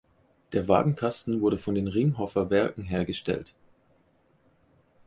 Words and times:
Der 0.53 0.67
Wagenkasten 0.67 1.41
wurde 1.41 1.59
von 1.59 1.75
den 1.75 1.87
Ringhoffer-Werken 1.87 2.81
hergestellt. 2.81 3.53